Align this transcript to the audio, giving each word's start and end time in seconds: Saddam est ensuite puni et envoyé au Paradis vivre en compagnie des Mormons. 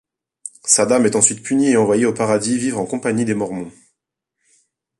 Saddam 0.63 1.05
est 1.05 1.15
ensuite 1.15 1.43
puni 1.43 1.69
et 1.69 1.77
envoyé 1.77 2.07
au 2.07 2.11
Paradis 2.13 2.57
vivre 2.57 2.79
en 2.79 2.87
compagnie 2.87 3.23
des 3.23 3.35
Mormons. 3.35 3.71